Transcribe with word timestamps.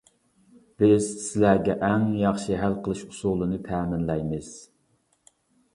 بىز 0.83 1.09
سىلەرگە 1.25 1.75
ئەڭ 1.89 2.07
ياخشى 2.23 2.59
ھەل 2.63 2.79
قىلىش 2.89 3.05
ئۇسۇلىنى 3.11 3.61
تەمىنلەيمىز. 3.69 4.53